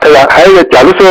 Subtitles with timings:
[0.00, 0.26] 对吧？
[0.30, 1.06] 还有一个，假如说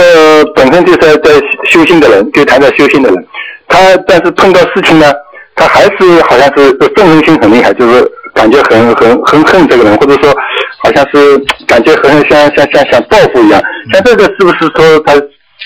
[0.55, 1.31] 本身就是在
[1.69, 3.27] 修心的人，就谈到修心的人，
[3.67, 5.11] 他但是碰到事情呢，
[5.55, 10.33] 他还是好像是愤恨心很厉害，就是感觉很很很恨这个人，或者说
[10.83, 11.37] 好像是
[11.67, 13.61] 感觉很像像像想报复一样。
[13.93, 15.13] 像这个是不是说他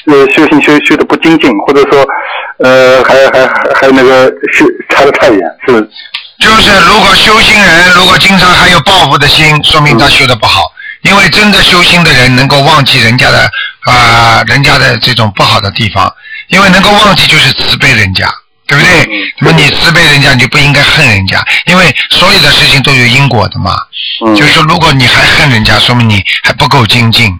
[0.08, 2.06] 呃修行修修的不精进，或者说
[2.60, 5.88] 呃还还还那个修差的太远，是不是？
[6.40, 10.64] 就是如果修行人如果经常还有报复的心，说明他修的不好。
[11.12, 13.52] 因为真的修心的人能够忘记人家的
[13.82, 16.10] 啊、人家的这种不好的地方，
[16.48, 18.34] 因为能够忘记就是慈悲人家，
[18.66, 19.10] 对不对？
[19.40, 23.76] 那么你慈悲人家，你就不应该恨人家，因为所有的事情都有因果的嘛。
[24.26, 27.38] 嗯就是说，如果你还恨人家，说明你还不够精进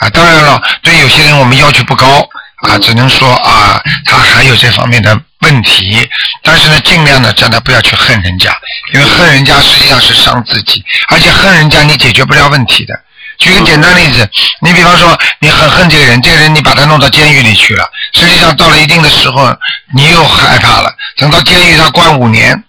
[0.00, 0.08] 啊。
[0.10, 2.26] 当然了，对有些人我们要求不高
[2.66, 6.08] 啊，只能说啊，他还有这方面的问题。
[6.42, 8.50] 但是呢，尽量的叫他不要去恨人家，
[8.94, 12.98] 因为恨人家实际上是伤自己，而且恨人家你解决不了问题的。
[13.42, 14.28] 举个简单例子，
[14.60, 17.84] 你比方说你很恨这个人，这个人你把他弄到监狱里去了，
[18.14, 19.52] 实际上到了一定的时候，
[19.96, 22.62] 你又害怕了，等到监狱他关五年，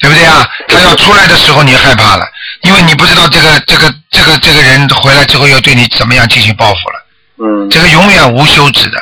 [0.00, 0.44] 对不对啊？
[0.66, 2.26] 他要出来的时候你害怕了，
[2.62, 7.06] 因为你不知道这个这个这个这个人回来之后要对你怎么样进行报复了，
[7.38, 7.70] 嗯。
[7.70, 8.98] 这个永远无休止的，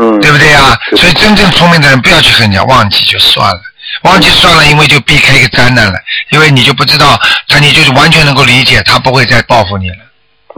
[0.00, 0.74] 嗯，对不对啊？
[0.96, 3.60] 所以真正聪明的人不要去恨人家，忘记就算了，
[4.04, 5.98] 忘记算了，因为就避开一个灾难了，
[6.30, 9.96] 因为你就不知道他，你就是完全能够理解他不会再报复你了，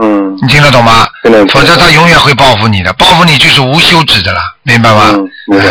[0.00, 1.06] 嗯你听得懂吗？
[1.22, 5.10] 听得懂否则他永远会报复你的，报复你就是无休止的了，明白吗？
[5.14, 5.64] 嗯明白